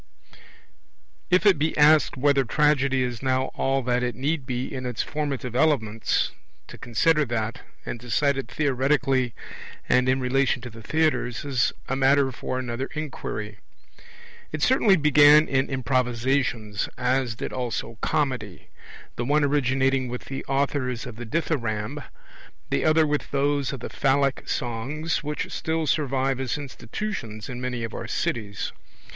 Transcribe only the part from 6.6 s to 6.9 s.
to